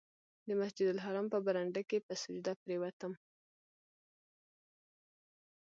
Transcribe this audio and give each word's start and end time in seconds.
د 0.47 0.49
مسجدالحرام 0.59 1.27
په 1.33 1.39
برنډه 1.45 1.81
کې 1.89 1.97
په 2.07 2.13
سجده 2.21 2.53
پرېوتم. 2.63 3.13